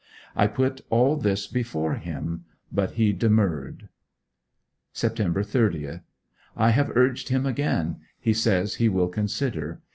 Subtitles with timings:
[0.35, 3.87] I put all this before him; but he demurred.
[4.95, 5.45] Sept.
[5.45, 5.99] 30.
[6.57, 7.97] I have urged him again.
[8.19, 9.79] He says he will consider.